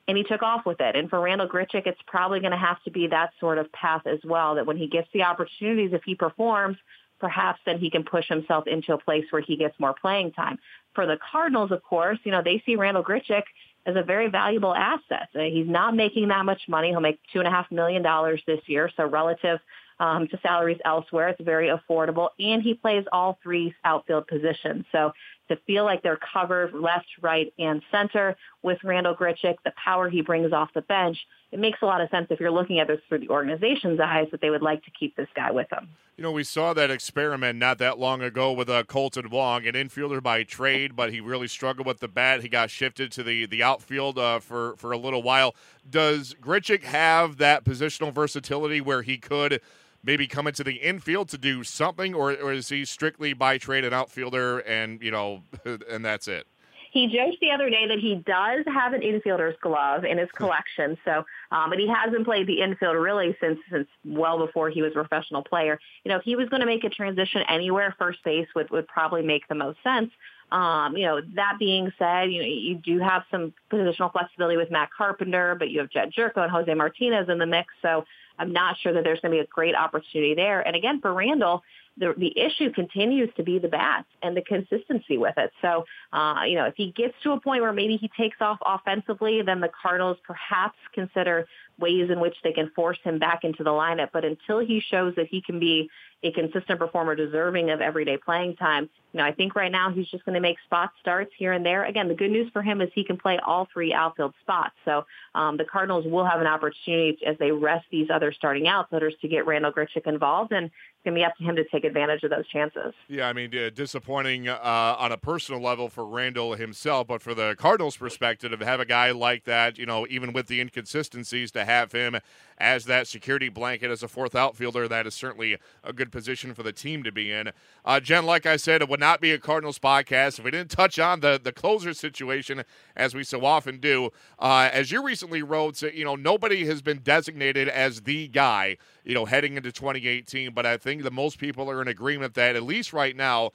and 0.09 0.17
he 0.17 0.25
took 0.25 0.43
off 0.43 0.67
with 0.67 0.81
it. 0.81 0.97
And 0.97 1.09
for 1.09 1.21
Randal 1.21 1.49
Grichuk, 1.49 1.87
it's 1.87 2.01
probably 2.07 2.41
going 2.41 2.53
to 2.53 2.59
have 2.59 2.83
to 2.85 2.91
be 2.91 3.09
that 3.09 3.31
sort 3.41 3.59
of 3.59 3.71
path 3.73 4.07
as 4.07 4.19
well. 4.25 4.57
That 4.57 4.67
when 4.67 4.77
he 4.77 4.89
gets 4.89 5.09
the 5.13 5.23
opportunities, 5.23 5.93
if 5.93 6.03
he 6.05 6.15
performs, 6.15 6.77
perhaps 7.21 7.61
then 7.65 7.79
he 7.79 7.91
can 7.91 8.05
push 8.05 8.29
himself 8.29 8.67
into 8.67 8.93
a 8.93 8.99
place 8.99 9.25
where 9.31 9.43
he 9.43 9.57
gets 9.57 9.79
more 9.79 9.95
playing 9.95 10.33
time. 10.33 10.59
For 10.95 11.07
the 11.07 11.19
Cardinals, 11.31 11.71
of 11.73 11.83
course, 11.83 12.19
you 12.25 12.33
know 12.33 12.43
they 12.43 12.63
see 12.67 12.77
Randal 12.77 13.05
Grichuk 13.05 13.45
as 13.87 13.97
a 13.97 14.03
very 14.03 14.29
valuable 14.29 14.75
asset. 14.75 15.29
He's 15.33 15.69
not 15.69 15.95
making 15.95 16.29
that 16.29 16.45
much 16.45 16.63
money. 16.69 16.89
He'll 16.89 17.01
make 17.01 17.21
two 17.33 17.39
and 17.41 17.49
a 17.49 17.51
half 17.51 17.71
million 17.71 18.03
dollars 18.03 18.43
this 18.47 18.61
year, 18.67 18.91
so 18.97 19.05
relative 19.07 19.61
um, 20.01 20.29
to 20.29 20.39
salaries 20.43 20.79
elsewhere, 20.85 21.29
it's 21.29 21.41
very 21.41 21.69
affordable. 21.69 22.31
And 22.39 22.63
he 22.63 22.75
plays 22.75 23.05
all 23.13 23.39
three 23.43 23.75
outfield 23.85 24.27
positions, 24.27 24.85
so 24.93 25.13
to 25.49 25.57
feel 25.67 25.85
like 25.85 26.03
they're 26.03 26.19
covered 26.33 26.75
left, 26.75 27.07
right, 27.21 27.53
and 27.59 27.83
center 27.91 28.37
with 28.63 28.79
Randal 28.83 29.15
Grichuk, 29.15 29.57
the 29.65 29.73
power 29.83 30.09
he 30.09 30.23
brings 30.23 30.53
off 30.53 30.71
the 30.75 30.83
bench, 30.83 31.19
it 31.53 31.59
makes 31.59 31.79
a 31.83 31.87
lot 31.87 32.01
of 32.01 32.11
sense 32.11 32.27
if 32.31 32.41
you're 32.41 32.51
looking 32.51 32.81
at 32.81 32.89
this 32.89 33.01
through 33.09 33.21
the 33.21 33.29
organization's 33.29 34.01
eyes 34.01 34.27
that 34.33 34.41
they 34.41 34.51
would 34.51 34.63
like 34.63 34.83
to 34.85 34.91
keep 34.99 35.15
this 35.17 35.29
guy 35.37 35.51
with 35.51 35.69
them. 35.69 35.89
You 36.17 36.23
know, 36.23 36.33
we 36.33 36.45
saw 36.45 36.73
that 36.75 36.91
experiment 36.91 37.59
not 37.59 37.79
that 37.79 37.99
long 37.99 38.23
ago 38.23 38.53
with 38.53 38.71
uh, 38.71 38.85
Kolten 38.85 39.31
Wong, 39.31 39.67
an 39.67 39.75
infielder 39.75 40.23
by 40.23 40.45
trade, 40.45 40.95
but 40.95 41.13
he 41.13 41.21
really 41.21 41.49
struggled 41.49 41.87
with 41.87 41.99
the 41.99 42.09
bat. 42.09 42.43
He 42.43 42.49
got 42.49 42.71
shifted 42.71 43.11
to 43.13 43.25
the 43.25 43.47
the 43.47 43.65
outfield 43.65 44.19
uh, 44.19 44.39
for 44.39 44.77
for 44.77 44.93
a 44.93 44.97
little 44.97 45.23
while. 45.23 45.57
Does 45.89 46.35
Grichuk 46.41 46.85
have 46.85 47.39
that 47.39 47.65
positional 47.65 48.13
versatility 48.13 48.81
where 48.81 49.03
he 49.03 49.19
could? 49.19 49.61
Maybe 50.05 50.27
come 50.27 50.47
into 50.47 50.63
the 50.63 50.75
infield 50.75 51.29
to 51.31 51.39
do 51.39 51.65
something, 51.65 52.15
or, 52.15 52.33
or 52.33 52.53
is 52.53 52.69
he 52.69 52.85
strictly 52.85 53.33
by 53.33 53.59
trade 53.59 53.85
an 53.85 53.93
outfielder 53.93 54.61
and 54.61 55.03
you 55.03 55.11
know, 55.11 55.43
and 55.91 56.05
that's 56.05 56.29
it? 56.29 56.47
He 56.95 57.09
joked 57.09 57.41
the 57.41 57.51
other 57.51 57.69
day 57.71 57.89
that 57.89 57.99
he 57.99 58.15
does 58.15 58.65
have 58.73 58.93
an 58.93 59.01
infielder's 59.01 59.57
glove 59.61 60.05
in 60.05 60.17
his 60.17 60.31
collection. 60.31 60.97
So, 61.05 61.25
um, 61.51 61.71
but 61.71 61.81
he 61.81 61.89
hasn't 61.89 62.25
played 62.25 62.47
the 62.47 62.63
infield 62.63 62.97
really 62.97 63.37
since 63.41 63.59
since 63.69 63.89
well 64.05 64.39
before 64.39 64.71
he 64.71 64.81
was 64.81 64.93
a 64.93 64.95
professional 64.95 65.43
player. 65.43 65.81
You 66.05 66.11
know, 66.11 66.19
if 66.19 66.23
he 66.23 66.37
was 66.37 66.49
going 66.49 66.61
to 66.61 66.67
make 66.67 66.85
a 66.85 66.91
transition 66.91 67.43
anywhere, 67.49 67.97
first 67.99 68.23
base 68.23 68.47
would 68.55 68.71
would 68.71 68.87
probably 68.87 69.23
make 69.23 69.49
the 69.49 69.57
most 69.57 69.83
sense. 69.83 70.13
Um, 70.53 70.97
you 70.97 71.05
know, 71.05 71.21
that 71.35 71.57
being 71.59 71.93
said, 71.99 72.31
you 72.31 72.43
know, 72.43 72.47
you 72.47 72.77
do 72.77 73.01
have 73.01 73.25
some 73.29 73.53
positional 73.73 74.13
flexibility 74.13 74.57
with 74.57 74.71
Matt 74.71 74.91
Carpenter, 74.97 75.57
but 75.59 75.71
you 75.71 75.81
have 75.81 75.91
Jed 75.91 76.13
Gyorko 76.13 76.43
and 76.43 76.51
Jose 76.53 76.73
Martinez 76.75 77.29
in 77.29 77.39
the 77.39 77.47
mix. 77.47 77.75
So 77.83 78.05
I'm 78.39 78.53
not 78.53 78.77
sure 78.79 78.93
that 78.93 79.05
there's 79.05 79.21
going 79.21 79.33
to 79.33 79.37
be 79.37 79.45
a 79.45 79.47
great 79.47 79.75
opportunity 79.75 80.35
there. 80.35 80.61
And 80.61 80.77
again, 80.77 81.01
for 81.01 81.13
Randal, 81.13 81.63
the, 81.97 82.15
the 82.17 82.39
issue 82.39 82.73
continues 82.73 83.31
to 83.37 83.43
be 83.43 83.59
the 83.59 83.69
bats 83.69 84.09
and 84.23 84.37
the 84.37 84.43
consistency 84.43 85.17
with 85.17 85.35
it. 85.37 85.53
So, 85.63 85.85
uh, 86.13 86.43
you 86.47 86.57
know, 86.57 86.67
if 86.67 86.75
he 86.77 86.93
gets 86.93 87.15
to 87.23 87.33
a 87.33 87.41
point 87.41 87.63
where 87.63 87.73
maybe 87.73 87.97
he 87.97 88.09
takes 88.09 88.39
off 88.41 88.59
offensively, 88.65 89.43
then 89.43 89.61
the 89.61 89.71
Cardinals 89.83 90.17
perhaps 90.25 90.77
consider 90.93 91.47
ways 91.79 92.09
in 92.11 92.21
which 92.21 92.37
they 92.45 92.53
can 92.53 92.71
force 92.71 92.99
him 93.03 93.19
back 93.19 93.45
into 93.45 93.65
the 93.65 93.71
lineup. 93.71 94.09
But 94.13 94.25
until 94.25 94.61
he 94.61 94.81
shows 94.81 95.15
that 95.17 95.27
he 95.29 95.43
can 95.43 95.59
be 95.59 95.89
a 96.23 96.33
consistent 96.33 96.79
performer 96.79 97.15
deserving 97.15 97.71
of 97.71 97.81
everyday 97.81 98.17
playing 98.17 98.57
time, 98.57 98.89
you 99.13 99.19
know, 99.19 99.25
I 99.25 99.33
think 99.33 99.55
right 99.55 99.71
now 99.71 99.93
he's 99.93 100.09
just 100.09 100.25
going 100.25 100.35
to 100.35 100.41
make 100.41 100.57
spot 100.65 100.91
starts 101.01 101.33
here 101.37 101.53
and 101.53 101.65
there. 101.67 101.85
Again, 101.85 102.09
the 102.09 102.15
good 102.15 102.31
news 102.31 102.51
for 102.53 102.63
him 102.63 102.81
is 102.81 102.89
he 102.95 103.05
can 103.05 103.17
play 103.17 103.39
all 103.45 103.69
three 103.73 103.93
outfield 103.93 104.35
spots. 104.41 104.75
So 104.85 105.05
um, 105.35 105.57
the 105.57 105.65
Cardinals 105.65 106.07
will 106.07 106.25
have 106.25 106.41
an 106.41 106.47
opportunity 106.47 107.19
as 107.27 107.37
they 107.39 107.51
rest 107.51 107.87
these 107.91 108.09
other 108.13 108.33
starting 108.33 108.67
outfielders 108.69 109.15
to 109.23 109.29
get 109.29 109.47
Randal 109.47 109.73
Grichuk 109.73 110.07
involved. 110.07 110.53
And 110.53 110.71
going 111.05 111.15
to 111.15 111.21
be 111.21 111.25
up 111.25 111.37
to 111.37 111.45
him 111.45 111.57
to 111.57 111.65
take 111.65 111.85
advantage 111.85 112.23
of 112.23 112.31
those 112.31 112.49
chances. 112.49 112.93
Yeah, 113.09 113.29
I 113.29 113.33
mean, 113.33 113.57
uh, 113.57 113.71
disappointing 113.75 114.49
uh, 114.49 114.97
on 114.99 115.13
a 115.13 115.17
personal 115.17 115.61
level 115.61 115.89
for 115.89 116.07
Randal 116.07 116.55
himself, 116.55 117.07
but 117.07 117.23
for 117.23 117.35
the 117.35 117.55
Cardinals' 117.59 117.97
perspective, 117.97 118.59
to 118.59 118.65
have 118.65 118.81
a 118.81 118.87
guy 118.87 119.11
like 119.11 119.45
that, 119.45 119.79
you 119.79 119.87
know, 119.87 120.07
even 120.09 120.33
with 120.33 120.47
the 120.47 120.61
inconsistencies, 120.61 121.51
to 121.53 121.65
have 121.65 121.93
him 121.93 122.17
as 122.59 122.85
that 122.85 123.07
security 123.07 123.49
blanket 123.49 123.91
as 123.91 124.03
a 124.03 124.09
fourth 124.09 124.35
outfielder, 124.35 124.87
that 124.89 125.07
is 125.07 125.15
certainly 125.15 125.57
a 125.83 125.93
good 125.93 126.13
position 126.13 126.55
for 126.55 126.63
the 126.63 126.73
team 126.73 127.03
to 127.03 127.13
be 127.13 127.33
in. 127.33 127.51
Uh, 127.85 128.01
Jen, 128.01 128.25
like 128.25 128.47
I 128.47 128.57
said, 128.57 128.81
it 128.81 128.89
would 128.89 129.01
not 129.01 129.21
be 129.21 129.33
a 129.33 129.39
Cardinals 129.39 129.79
podcast 129.79 130.39
if 130.39 130.45
we 130.45 130.51
didn't 130.51 130.71
touch 130.71 130.99
on 130.99 131.21
the 131.21 131.41
the 131.43 131.53
closer 131.53 131.93
situation, 131.93 132.65
as 132.97 133.15
we 133.15 133.25
so 133.25 133.45
often 133.45 133.79
do. 133.79 134.11
Uh, 134.39 134.71
as 134.73 134.91
you 134.91 135.05
recently 135.05 135.43
wrote, 135.43 135.83
you 135.83 136.05
know, 136.05 136.17
nobody 136.17 136.65
has 136.67 136.81
been 136.83 136.99
designated 136.99 137.69
as 137.69 138.03
the 138.03 138.29
guy, 138.29 138.77
you 139.05 139.15
know, 139.15 139.25
heading 139.25 139.57
into 139.57 139.71
2018, 139.71 140.53
but 140.53 140.67
I 140.67 140.77
think 140.77 141.03
that 141.03 141.13
most 141.13 141.39
people 141.39 141.71
are 141.71 141.83
in 141.83 141.89
agreement 141.89 142.35
that 142.35 142.57
at 142.57 142.63
least 142.63 142.93
right 142.93 143.15
now 143.15 143.51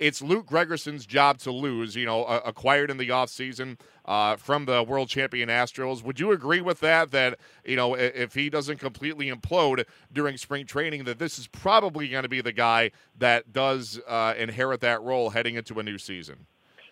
it's 0.00 0.22
Luke 0.22 0.46
Gregerson's 0.46 1.04
job 1.04 1.38
to 1.40 1.52
lose, 1.52 1.94
you 1.94 2.06
know, 2.06 2.24
uh, 2.24 2.40
acquired 2.44 2.90
in 2.90 2.96
the 2.96 3.10
offseason 3.10 3.78
uh, 4.06 4.34
from 4.36 4.64
the 4.64 4.82
world 4.82 5.10
champion 5.10 5.50
Astros. 5.50 6.02
Would 6.02 6.18
you 6.18 6.32
agree 6.32 6.62
with 6.62 6.80
that? 6.80 7.10
That, 7.10 7.38
you 7.64 7.76
know, 7.76 7.94
if 7.94 8.32
he 8.32 8.48
doesn't 8.48 8.78
completely 8.78 9.30
implode 9.30 9.84
during 10.10 10.38
spring 10.38 10.64
training, 10.64 11.04
that 11.04 11.18
this 11.18 11.38
is 11.38 11.46
probably 11.46 12.08
going 12.08 12.22
to 12.22 12.30
be 12.30 12.40
the 12.40 12.52
guy 12.52 12.92
that 13.18 13.52
does 13.52 14.00
uh, 14.08 14.34
inherit 14.38 14.80
that 14.80 15.02
role 15.02 15.30
heading 15.30 15.56
into 15.56 15.78
a 15.78 15.82
new 15.82 15.98
season? 15.98 16.46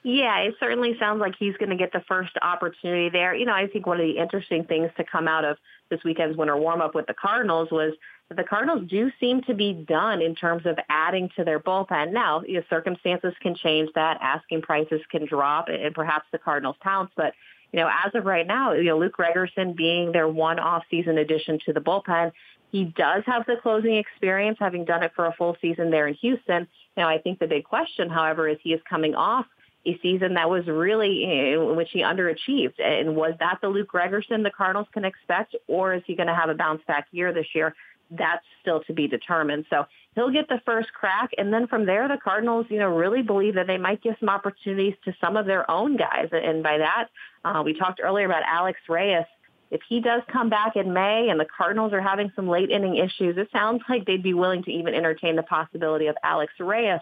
Yeah, 0.05 0.39
it 0.39 0.55
certainly 0.61 0.97
sounds 0.99 1.21
like 1.21 1.35
he's 1.39 1.57
going 1.57 1.71
to 1.71 1.77
get 1.77 1.93
the 1.93 2.03
first 2.07 2.33
opportunity 2.41 3.09
there. 3.11 3.35
You 3.35 3.47
know, 3.47 3.53
I 3.53 3.67
think 3.67 3.87
one 3.87 4.01
of 4.01 4.07
the 4.07 4.19
interesting 4.19 4.65
things 4.65 4.91
to 4.97 5.05
come 5.05 5.27
out 5.27 5.45
of 5.45 5.57
this 5.91 6.01
weekend's 6.05 6.37
winter 6.37 6.57
warm-up 6.57 6.95
with 6.95 7.07
the 7.07 7.15
Cardinals 7.15 7.71
was 7.71 7.95
that 8.29 8.37
the 8.37 8.45
Cardinals 8.45 8.89
do 8.89 9.11
seem 9.19 9.43
to 9.43 9.55
be 9.55 9.73
done 9.73 10.23
in 10.23 10.35
terms 10.35 10.67
of 10.67 10.79
adding 10.89 11.31
to 11.37 11.45
their 11.45 11.59
bullpen. 11.59 12.13
Now, 12.13 12.43
you 12.47 12.55
know, 12.55 12.63
circumstances 12.71 13.35
can 13.41 13.55
change 13.55 13.91
that, 13.95 14.19
asking 14.21 14.63
prices 14.63 15.01
can 15.11 15.27
drop, 15.27 15.69
and 15.69 15.95
perhaps 15.95 16.27
the 16.31 16.39
Cardinals 16.39 16.77
pounce. 16.81 17.11
But 17.17 17.33
you 17.73 17.81
know, 17.81 17.89
as 17.89 18.15
of 18.15 18.25
right 18.25 18.47
now, 18.47 18.73
you 18.73 18.85
know, 18.85 18.99
Luke 18.99 19.17
Gregerson 19.19 19.77
being 19.77 20.13
their 20.13 20.29
one 20.29 20.59
off-season 20.59 21.19
addition 21.19 21.59
to 21.67 21.73
the 21.73 21.81
bullpen, 21.81 22.33
he 22.71 22.85
does 22.85 23.25
have 23.27 23.45
the 23.47 23.57
closing 23.63 23.97
experience, 23.97 24.59
having 24.61 24.85
done 24.85 25.03
it 25.03 25.13
for 25.15 25.27
a 25.27 25.33
full 25.33 25.57
season 25.61 25.91
there 25.91 26.07
in 26.07 26.15
Houston. 26.15 26.67
Now, 26.97 27.09
I 27.09 27.19
think 27.19 27.39
the 27.39 27.47
big 27.47 27.65
question, 27.65 28.09
however, 28.09 28.49
is 28.49 28.59
he 28.63 28.73
is 28.73 28.81
coming 28.89 29.15
off 29.15 29.47
a 29.87 29.99
season 30.03 30.35
that 30.35 30.51
was 30.51 30.67
really 30.67 31.25
in 31.25 31.77
which 31.77 31.89
he 31.93 32.01
underachieved. 32.01 32.81
And 32.81 33.17
was 33.17 33.35
that 33.41 33.59
the 33.63 33.69
Luke 33.69 33.91
Gregerson 33.93 34.43
the 34.43 34.51
Cardinals 34.51 34.89
can 34.93 35.05
expect, 35.05 35.55
or 35.67 35.95
is 35.95 36.03
he 36.07 36.15
going 36.15 36.27
to 36.27 36.35
have 36.35 36.51
a 36.51 36.55
bounce 36.55 36.83
back 36.87 37.07
year 37.13 37.33
this 37.33 37.47
year? 37.55 37.75
that's 38.11 38.45
still 38.61 38.81
to 38.85 38.93
be 38.93 39.07
determined. 39.07 39.67
So 39.71 39.85
he'll 40.15 40.31
get 40.31 40.49
the 40.49 40.61
first 40.65 40.93
crack. 40.93 41.31
And 41.37 41.53
then 41.53 41.67
from 41.67 41.87
there, 41.87 42.09
the 42.09 42.19
Cardinals, 42.23 42.67
you 42.71 42.79
know, 42.79 42.89
really 42.89 43.23
believe 43.23 43.55
that 43.55 43.67
they 43.67 43.79
might 43.79 44.03
give 44.03 44.15
some 44.21 44.29
opportunities 44.29 44.95
to 45.05 45.15
some 45.21 45.37
of 45.37 45.47
their 45.47 45.71
own 45.71 45.97
guys. 45.97 46.29
And 46.33 46.63
by 46.63 46.79
that, 46.79 47.09
uh, 47.45 47.63
we 47.65 47.79
talked 47.79 48.01
earlier 48.03 48.27
about 48.27 48.43
Alex 48.47 48.79
Reyes. 48.89 49.27
If 49.71 49.83
he 49.87 50.01
does 50.01 50.23
come 50.33 50.49
back 50.49 50.77
in 50.77 50.95
May 50.95 51.29
and 51.29 51.39
the 51.39 51.45
Cardinals 51.45 51.93
are 51.93 52.01
having 52.01 52.33
some 52.35 52.49
late 52.49 52.71
inning 52.71 52.97
issues, 52.97 53.37
it 53.37 53.49
sounds 53.53 53.83
like 53.89 54.07
they'd 54.07 54.23
be 54.23 54.33
willing 54.33 54.63
to 54.63 54.71
even 54.71 54.95
entertain 54.95 55.37
the 55.37 55.43
possibility 55.43 56.07
of 56.07 56.17
Alex 56.23 56.55
Reyes 56.59 57.01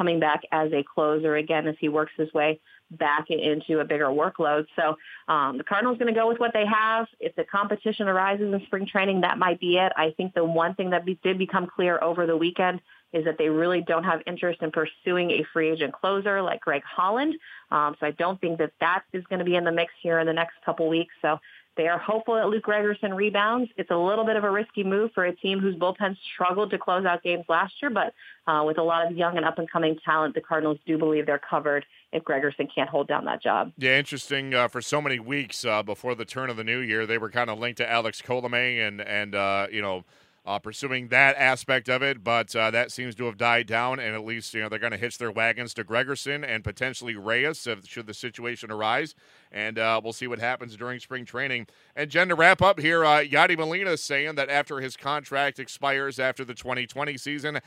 coming 0.00 0.18
back 0.18 0.40
as 0.50 0.72
a 0.72 0.82
closer 0.82 1.36
again 1.36 1.68
as 1.68 1.74
he 1.78 1.90
works 1.90 2.12
his 2.16 2.32
way 2.32 2.58
back 2.90 3.26
into 3.28 3.80
a 3.80 3.84
bigger 3.84 4.06
workload. 4.06 4.64
So 4.74 4.96
um, 5.30 5.58
the 5.58 5.64
Cardinals 5.64 5.98
going 5.98 6.12
to 6.12 6.18
go 6.18 6.26
with 6.26 6.40
what 6.40 6.52
they 6.54 6.64
have. 6.64 7.06
If 7.20 7.36
the 7.36 7.44
competition 7.44 8.08
arises 8.08 8.50
in 8.50 8.62
spring 8.64 8.86
training, 8.90 9.20
that 9.20 9.36
might 9.36 9.60
be 9.60 9.76
it. 9.76 9.92
I 9.94 10.14
think 10.16 10.32
the 10.32 10.42
one 10.42 10.74
thing 10.74 10.90
that 10.90 11.04
be, 11.04 11.18
did 11.22 11.36
become 11.36 11.66
clear 11.66 12.02
over 12.02 12.26
the 12.26 12.36
weekend 12.36 12.80
is 13.12 13.26
that 13.26 13.36
they 13.36 13.50
really 13.50 13.82
don't 13.82 14.04
have 14.04 14.20
interest 14.26 14.62
in 14.62 14.70
pursuing 14.70 15.32
a 15.32 15.44
free 15.52 15.70
agent 15.70 15.92
closer 15.92 16.40
like 16.40 16.60
Greg 16.60 16.82
Holland. 16.82 17.34
Um, 17.70 17.94
so 18.00 18.06
I 18.06 18.12
don't 18.12 18.40
think 18.40 18.58
that 18.58 18.72
that 18.80 19.02
is 19.12 19.22
going 19.24 19.40
to 19.40 19.44
be 19.44 19.56
in 19.56 19.64
the 19.64 19.72
mix 19.72 19.92
here 20.02 20.18
in 20.18 20.26
the 20.26 20.32
next 20.32 20.54
couple 20.64 20.88
weeks. 20.88 21.12
So 21.20 21.38
they 21.76 21.88
are 21.88 21.98
hopeful 21.98 22.34
that 22.34 22.48
Luke 22.48 22.64
Gregerson 22.64 23.14
rebounds. 23.14 23.70
It's 23.76 23.90
a 23.90 23.96
little 23.96 24.24
bit 24.24 24.36
of 24.36 24.44
a 24.44 24.50
risky 24.50 24.84
move 24.84 25.12
for 25.14 25.24
a 25.24 25.34
team 25.34 25.60
whose 25.60 25.76
bullpen 25.76 26.16
struggled 26.34 26.70
to 26.70 26.78
close 26.78 27.04
out 27.04 27.22
games 27.22 27.44
last 27.48 27.74
year, 27.80 27.90
but 27.90 28.12
uh, 28.46 28.64
with 28.64 28.78
a 28.78 28.82
lot 28.82 29.10
of 29.10 29.16
young 29.16 29.36
and 29.36 29.46
up-and-coming 29.46 29.98
talent, 30.04 30.34
the 30.34 30.40
Cardinals 30.40 30.78
do 30.86 30.98
believe 30.98 31.26
they're 31.26 31.38
covered 31.38 31.84
if 32.12 32.24
Gregerson 32.24 32.68
can't 32.74 32.90
hold 32.90 33.06
down 33.06 33.24
that 33.26 33.42
job. 33.42 33.72
Yeah, 33.76 33.98
interesting. 33.98 34.52
Uh, 34.52 34.68
for 34.68 34.82
so 34.82 35.00
many 35.00 35.20
weeks 35.20 35.64
uh, 35.64 35.82
before 35.82 36.14
the 36.14 36.24
turn 36.24 36.50
of 36.50 36.56
the 36.56 36.64
new 36.64 36.78
year, 36.78 37.06
they 37.06 37.18
were 37.18 37.30
kind 37.30 37.48
of 37.48 37.58
linked 37.58 37.78
to 37.78 37.90
Alex 37.90 38.20
Colomé 38.20 38.86
and 38.86 39.00
and 39.00 39.34
uh, 39.34 39.68
you 39.70 39.80
know 39.80 40.04
uh, 40.46 40.58
pursuing 40.58 41.08
that 41.08 41.36
aspect 41.36 41.88
of 41.88 42.02
it, 42.02 42.24
but 42.24 42.54
uh, 42.56 42.70
that 42.70 42.90
seems 42.90 43.14
to 43.14 43.26
have 43.26 43.36
died 43.36 43.66
down. 43.66 44.00
And 44.00 44.14
at 44.14 44.24
least 44.24 44.54
you 44.54 44.62
know 44.62 44.68
they're 44.68 44.78
going 44.78 44.92
to 44.92 44.98
hitch 44.98 45.18
their 45.18 45.30
wagons 45.30 45.74
to 45.74 45.84
Gregerson 45.84 46.44
and 46.46 46.64
potentially 46.64 47.14
Reyes 47.14 47.66
if, 47.66 47.86
should 47.86 48.06
the 48.06 48.14
situation 48.14 48.70
arise. 48.70 49.14
And 49.52 49.78
uh, 49.78 50.00
we'll 50.02 50.12
see 50.12 50.26
what 50.26 50.38
happens 50.38 50.76
during 50.76 50.98
spring 50.98 51.24
training. 51.24 51.66
And 51.94 52.10
Jen, 52.10 52.28
to 52.28 52.34
wrap 52.34 52.62
up 52.62 52.80
here, 52.80 53.04
uh, 53.04 53.20
Yadi 53.20 53.58
Molina 53.58 53.90
is 53.92 54.02
saying 54.02 54.36
that 54.36 54.48
after 54.48 54.80
his 54.80 54.96
contract 54.96 55.58
expires 55.58 56.18
after 56.18 56.44
the 56.44 56.54
2020 56.54 57.16
season, 57.18 57.60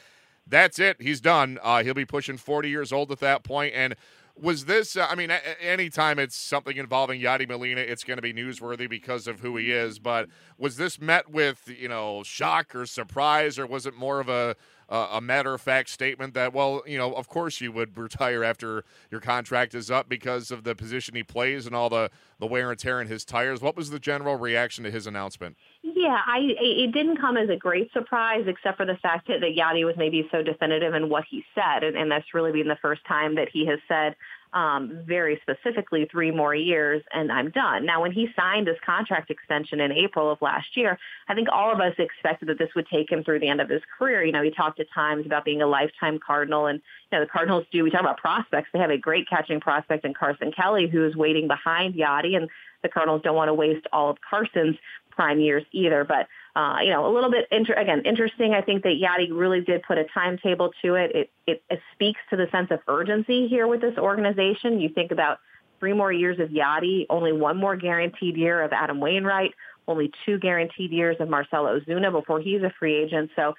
that's 0.47 0.79
it. 0.79 1.01
He's 1.01 1.21
done. 1.21 1.59
Uh, 1.61 1.83
he'll 1.83 1.93
be 1.93 2.05
pushing 2.05 2.37
40 2.37 2.69
years 2.69 2.91
old 2.91 3.11
at 3.11 3.19
that 3.19 3.43
point, 3.43 3.73
and 3.75 3.95
was 4.39 4.65
this 4.65 4.95
uh, 4.95 5.07
i 5.09 5.15
mean 5.15 5.31
anytime 5.61 6.17
it's 6.17 6.35
something 6.35 6.77
involving 6.77 7.21
yadi 7.21 7.47
molina 7.47 7.81
it's 7.81 8.03
going 8.03 8.17
to 8.17 8.21
be 8.21 8.33
newsworthy 8.33 8.89
because 8.89 9.27
of 9.27 9.39
who 9.41 9.55
he 9.57 9.71
is 9.71 9.99
but 9.99 10.27
was 10.57 10.77
this 10.77 10.99
met 10.99 11.29
with 11.29 11.69
you 11.79 11.87
know 11.87 12.23
shock 12.23 12.75
or 12.75 12.85
surprise 12.85 13.59
or 13.59 13.67
was 13.67 13.85
it 13.85 13.95
more 13.95 14.19
of 14.19 14.29
a 14.29 14.55
a 14.89 15.19
matter 15.19 15.55
of 15.55 15.61
fact 15.61 15.89
statement 15.89 16.35
that 16.35 16.53
well 16.53 16.83
you 16.85 16.97
know 16.97 17.13
of 17.13 17.27
course 17.27 17.61
you 17.61 17.71
would 17.71 17.97
retire 17.97 18.43
after 18.43 18.83
your 19.09 19.21
contract 19.21 19.73
is 19.73 19.89
up 19.89 20.07
because 20.09 20.51
of 20.51 20.63
the 20.63 20.75
position 20.75 21.15
he 21.15 21.23
plays 21.23 21.65
and 21.65 21.75
all 21.75 21.89
the 21.89 22.09
the 22.43 22.47
wear 22.47 22.71
and 22.71 22.79
tear 22.79 22.99
in 22.99 23.07
his 23.07 23.23
tires? 23.23 23.61
What 23.61 23.77
was 23.77 23.89
the 23.89 23.99
general 23.99 24.35
reaction 24.35 24.83
to 24.83 24.91
his 24.91 25.07
announcement 25.07 25.55
yeah, 25.83 26.17
I 26.25 26.39
it 26.39 26.93
didn't 26.93 27.17
come 27.17 27.35
as 27.35 27.49
a 27.49 27.57
great 27.57 27.91
surprise, 27.91 28.45
except 28.47 28.77
for 28.77 28.85
the 28.85 28.95
fact 29.01 29.27
that, 29.27 29.41
that 29.41 29.55
Yadi 29.55 29.85
was 29.85 29.95
maybe 29.97 30.27
so 30.31 30.41
definitive 30.41 30.93
in 30.93 31.09
what 31.09 31.25
he 31.29 31.43
said, 31.53 31.83
and, 31.83 31.97
and 31.97 32.09
that's 32.09 32.33
really 32.33 32.53
been 32.53 32.69
the 32.69 32.77
first 32.81 33.03
time 33.05 33.35
that 33.35 33.49
he 33.51 33.65
has 33.67 33.79
said 33.87 34.15
um, 34.53 35.03
very 35.05 35.41
specifically 35.41 36.07
three 36.09 36.31
more 36.31 36.53
years 36.53 37.01
and 37.11 37.31
I'm 37.31 37.49
done. 37.49 37.85
Now, 37.85 38.01
when 38.01 38.11
he 38.11 38.27
signed 38.35 38.67
this 38.67 38.77
contract 38.85 39.31
extension 39.31 39.79
in 39.79 39.91
April 39.91 40.31
of 40.31 40.41
last 40.41 40.77
year, 40.77 40.99
I 41.27 41.33
think 41.33 41.47
all 41.51 41.73
of 41.73 41.79
us 41.79 41.93
expected 41.97 42.49
that 42.49 42.59
this 42.59 42.69
would 42.75 42.87
take 42.87 43.11
him 43.11 43.23
through 43.23 43.39
the 43.39 43.49
end 43.49 43.61
of 43.61 43.69
his 43.69 43.81
career. 43.97 44.23
You 44.23 44.31
know, 44.31 44.43
he 44.43 44.51
talked 44.51 44.79
at 44.79 44.87
times 44.93 45.25
about 45.25 45.43
being 45.43 45.61
a 45.61 45.67
lifetime 45.67 46.19
Cardinal, 46.25 46.67
and 46.67 46.81
you 47.11 47.17
know 47.17 47.25
the 47.25 47.29
Cardinals 47.29 47.65
do. 47.71 47.83
We 47.83 47.89
talk 47.89 48.01
about 48.01 48.17
prospects; 48.17 48.69
they 48.73 48.79
have 48.79 48.91
a 48.91 48.97
great 48.97 49.27
catching 49.27 49.59
prospect 49.59 50.05
in 50.05 50.13
Carson 50.13 50.51
Kelly, 50.51 50.87
who 50.87 51.05
is 51.05 51.15
waiting 51.15 51.47
behind 51.47 51.95
Yadi, 51.95 52.37
and 52.37 52.49
the 52.83 52.89
Cardinals 52.89 53.21
don't 53.23 53.35
want 53.35 53.49
to 53.49 53.53
waste 53.53 53.87
all 53.91 54.09
of 54.09 54.17
Carson's 54.29 54.75
prime 55.15 55.39
years 55.39 55.63
either. 55.71 56.03
But 56.03 56.27
uh, 56.59 56.77
you 56.83 56.89
know, 56.89 57.05
a 57.05 57.11
little 57.13 57.31
bit 57.31 57.47
inter- 57.51 57.73
again 57.73 58.03
interesting. 58.05 58.53
I 58.53 58.61
think 58.61 58.83
that 58.83 58.99
Yadi 59.01 59.29
really 59.31 59.61
did 59.61 59.83
put 59.83 59.97
a 59.97 60.05
timetable 60.13 60.71
to 60.83 60.95
it. 60.95 61.15
It, 61.15 61.31
it. 61.47 61.63
it 61.69 61.79
speaks 61.93 62.19
to 62.29 62.35
the 62.35 62.47
sense 62.51 62.69
of 62.71 62.79
urgency 62.87 63.47
here 63.47 63.67
with 63.67 63.81
this 63.81 63.97
organization. 63.97 64.79
You 64.79 64.89
think 64.89 65.11
about 65.11 65.39
three 65.79 65.93
more 65.93 66.11
years 66.11 66.39
of 66.39 66.49
Yadi, 66.49 67.05
only 67.09 67.33
one 67.33 67.57
more 67.57 67.75
guaranteed 67.75 68.37
year 68.37 68.61
of 68.61 68.71
Adam 68.71 68.99
Wainwright, 68.99 69.51
only 69.87 70.11
two 70.25 70.39
guaranteed 70.39 70.91
years 70.91 71.17
of 71.19 71.29
Marcell 71.29 71.65
Ozuna 71.65 72.11
before 72.11 72.39
he's 72.39 72.61
a 72.61 72.71
free 72.79 72.95
agent. 72.95 73.31
So 73.35 73.53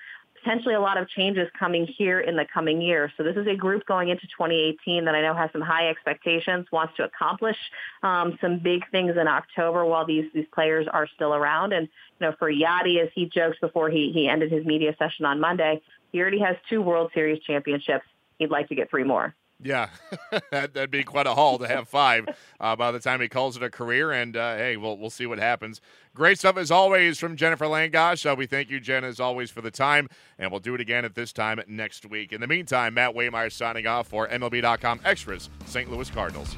potentially 0.44 0.74
a 0.74 0.80
lot 0.80 0.98
of 0.98 1.08
changes 1.08 1.48
coming 1.58 1.86
here 1.86 2.20
in 2.20 2.36
the 2.36 2.44
coming 2.52 2.80
year. 2.80 3.10
So 3.16 3.22
this 3.22 3.36
is 3.36 3.46
a 3.46 3.56
group 3.56 3.86
going 3.86 4.10
into 4.10 4.26
2018 4.26 5.06
that 5.06 5.14
I 5.14 5.22
know 5.22 5.34
has 5.34 5.50
some 5.52 5.62
high 5.62 5.88
expectations, 5.88 6.66
wants 6.70 6.94
to 6.98 7.04
accomplish 7.04 7.56
um, 8.02 8.38
some 8.40 8.58
big 8.58 8.82
things 8.90 9.16
in 9.18 9.26
October 9.26 9.84
while 9.84 10.06
these 10.06 10.26
these 10.34 10.46
players 10.52 10.86
are 10.92 11.08
still 11.14 11.34
around. 11.34 11.72
And 11.72 11.88
you 12.20 12.26
know, 12.26 12.34
for 12.38 12.52
Yadi, 12.52 13.02
as 13.02 13.08
he 13.14 13.26
joked 13.26 13.60
before 13.60 13.90
he 13.90 14.12
he 14.12 14.28
ended 14.28 14.52
his 14.52 14.64
media 14.66 14.94
session 14.98 15.24
on 15.24 15.40
Monday, 15.40 15.80
he 16.12 16.20
already 16.20 16.40
has 16.40 16.56
two 16.68 16.82
World 16.82 17.10
Series 17.14 17.42
championships. 17.42 18.04
He'd 18.38 18.50
like 18.50 18.68
to 18.68 18.74
get 18.74 18.90
three 18.90 19.04
more. 19.04 19.34
Yeah, 19.62 19.88
that, 20.50 20.74
would 20.74 20.90
be 20.90 21.04
quite 21.04 21.26
a 21.26 21.34
haul 21.34 21.58
to 21.58 21.68
have 21.68 21.88
five 21.88 22.28
uh, 22.60 22.76
by 22.76 22.90
the 22.90 22.98
time 22.98 23.20
he 23.20 23.28
calls 23.28 23.56
it 23.56 23.62
a 23.62 23.70
career. 23.70 24.10
And 24.12 24.36
uh, 24.36 24.56
hey, 24.56 24.76
we'll 24.76 24.98
we'll 24.98 25.10
see 25.10 25.26
what 25.26 25.38
happens. 25.38 25.80
Great 26.14 26.38
stuff 26.38 26.56
as 26.56 26.70
always 26.70 27.18
from 27.18 27.36
Jennifer 27.36 27.66
Langosch. 27.66 28.30
Uh, 28.30 28.34
we 28.34 28.46
thank 28.46 28.68
you, 28.68 28.80
Jen, 28.80 29.04
as 29.04 29.20
always, 29.20 29.50
for 29.50 29.60
the 29.60 29.70
time, 29.70 30.08
and 30.38 30.50
we'll 30.50 30.60
do 30.60 30.74
it 30.74 30.80
again 30.80 31.04
at 31.04 31.14
this 31.14 31.32
time 31.32 31.60
next 31.66 32.06
week. 32.06 32.32
In 32.32 32.40
the 32.40 32.46
meantime, 32.46 32.94
Matt 32.94 33.14
Waymeyer 33.14 33.50
signing 33.50 33.86
off 33.86 34.08
for 34.08 34.28
MLB.com 34.28 35.00
Extras, 35.04 35.50
St. 35.66 35.90
Louis 35.90 36.10
Cardinals. 36.10 36.56